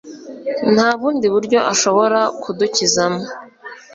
Nta 0.73 0.89
bundi 0.99 1.25
buryo 1.33 1.59
ashobora 1.73 2.19
kudukizamo. 2.41 3.21